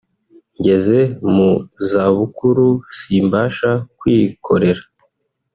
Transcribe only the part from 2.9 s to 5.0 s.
simbasha kwikorera